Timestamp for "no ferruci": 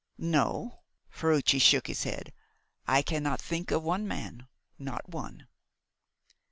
0.17-1.59